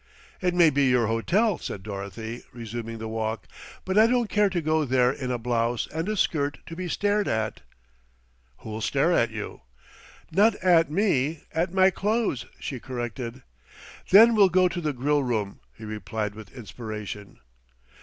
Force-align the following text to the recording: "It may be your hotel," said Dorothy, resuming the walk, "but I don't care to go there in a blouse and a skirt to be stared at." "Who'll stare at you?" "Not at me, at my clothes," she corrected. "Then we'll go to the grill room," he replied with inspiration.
"It 0.41 0.55
may 0.55 0.71
be 0.71 0.87
your 0.87 1.05
hotel," 1.05 1.59
said 1.59 1.83
Dorothy, 1.83 2.41
resuming 2.51 2.97
the 2.97 3.07
walk, 3.07 3.45
"but 3.85 3.99
I 3.99 4.07
don't 4.07 4.31
care 4.31 4.49
to 4.49 4.59
go 4.59 4.83
there 4.83 5.11
in 5.11 5.29
a 5.29 5.37
blouse 5.37 5.85
and 5.93 6.09
a 6.09 6.17
skirt 6.17 6.57
to 6.65 6.75
be 6.75 6.87
stared 6.87 7.27
at." 7.27 7.61
"Who'll 8.61 8.81
stare 8.81 9.11
at 9.13 9.29
you?" 9.29 9.61
"Not 10.31 10.55
at 10.55 10.89
me, 10.89 11.43
at 11.53 11.71
my 11.71 11.91
clothes," 11.91 12.47
she 12.59 12.79
corrected. 12.79 13.43
"Then 14.09 14.33
we'll 14.33 14.49
go 14.49 14.67
to 14.67 14.81
the 14.81 14.91
grill 14.93 15.21
room," 15.21 15.59
he 15.77 15.85
replied 15.85 16.33
with 16.33 16.51
inspiration. 16.51 17.37